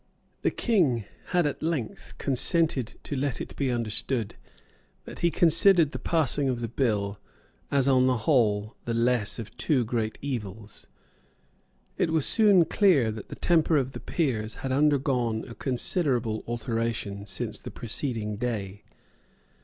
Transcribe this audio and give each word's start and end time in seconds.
The 0.41 0.49
King 0.49 1.05
had 1.27 1.45
at 1.45 1.61
length 1.61 2.15
consented 2.17 2.95
to 3.03 3.15
let 3.15 3.39
it 3.39 3.55
be 3.55 3.69
understood 3.69 4.33
that 5.05 5.19
he 5.19 5.29
considered 5.29 5.91
the 5.91 5.99
passing 5.99 6.49
of 6.49 6.59
the 6.59 6.67
bill 6.67 7.19
as 7.69 7.87
on 7.87 8.07
the 8.07 8.17
whole 8.25 8.75
the 8.85 8.95
less 8.95 9.37
of 9.37 9.55
two 9.57 9.85
great 9.85 10.17
evils. 10.19 10.87
It 11.99 12.09
was 12.09 12.25
soon 12.25 12.65
clear 12.65 13.11
that 13.11 13.29
the 13.29 13.35
temper 13.35 13.77
of 13.77 13.91
the 13.91 13.99
Peers 13.99 14.55
had 14.65 14.71
undergone 14.71 15.45
a 15.47 15.53
considerable 15.53 16.43
alteration 16.47 17.27
since 17.27 17.59
the 17.59 17.69
preceding 17.69 18.37
day. 18.37 18.81